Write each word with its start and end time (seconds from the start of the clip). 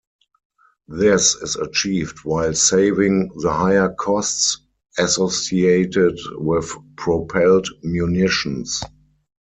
This 0.87 1.35
is 1.35 1.55
achieved 1.57 2.21
while 2.23 2.55
saving 2.55 3.29
the 3.43 3.51
higher 3.51 3.89
costs 3.89 4.57
associated 4.97 6.17
with 6.39 6.71
propelled 6.97 7.67
munitions. 7.83 8.81